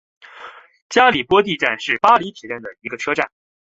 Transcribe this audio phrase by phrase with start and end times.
[0.89, 3.29] 加里波第站是巴黎地铁的一个车站。